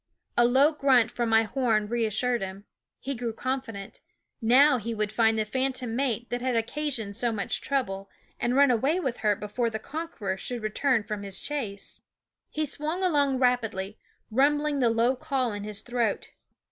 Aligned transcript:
A 0.35 0.45
low 0.45 0.71
grunt 0.71 1.11
from 1.11 1.29
my 1.29 1.43
horn 1.43 1.87
reassured 1.87 2.41
him; 2.41 2.65
he 2.99 3.13
grew 3.13 3.33
confident; 3.33 3.99
now 4.41 4.77
he 4.79 4.95
would 4.95 5.11
find 5.11 5.37
the 5.37 5.45
phantom 5.45 5.95
mate 5.95 6.27
that 6.31 6.41
had 6.41 6.55
occasioned 6.55 7.15
so 7.15 7.31
much 7.31 7.61
THE 7.61 7.65
WOODS 7.65 7.65
9 7.65 7.67
trouble, 7.67 8.09
and 8.39 8.55
run 8.55 8.71
away 8.71 8.99
with 8.99 9.17
her 9.17 9.35
before 9.35 9.69
the 9.69 9.77
conqueror 9.77 10.37
should 10.37 10.63
return 10.63 11.03
from 11.03 11.21
his 11.21 11.39
chase. 11.39 12.01
He 12.49 12.65
swung 12.65 13.03
along 13.03 13.37
rapidly, 13.37 13.99
rumbling 14.31 14.79
the 14.79 14.89
low 14.89 15.15
call 15.15 15.53
in 15.53 15.63
his 15.65 15.81
throat. 15.81 16.31